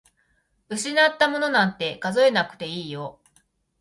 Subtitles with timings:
[0.67, 3.19] 失ったものなんて数えなくていいよ。